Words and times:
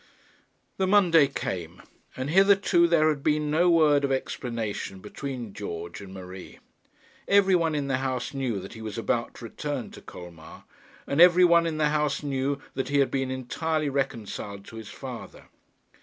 The 0.77 0.87
Monday 0.87 1.27
came, 1.27 1.83
and 2.17 2.31
hitherto 2.31 2.87
there 2.87 3.09
had 3.09 3.21
been 3.21 3.51
no 3.51 3.69
word 3.69 4.03
of 4.03 4.11
explanation 4.11 4.97
between 4.99 5.53
George 5.53 6.01
and 6.01 6.11
Marie. 6.11 6.57
Every 7.27 7.53
one 7.53 7.75
in 7.75 7.85
the 7.87 7.99
house 7.99 8.33
knew 8.33 8.59
that 8.61 8.73
he 8.73 8.81
was 8.81 8.97
about 8.97 9.35
to 9.35 9.45
return 9.45 9.91
to 9.91 10.01
Colmar, 10.01 10.63
and 11.05 11.21
every 11.21 11.45
one 11.45 11.67
in 11.67 11.77
the 11.77 11.89
house 11.89 12.23
knew 12.23 12.59
that 12.73 12.89
he 12.89 12.97
had 12.97 13.11
been 13.11 13.29
entirely 13.29 13.89
reconciled 13.89 14.65
to 14.65 14.77
his 14.77 14.89
father. 14.89 15.49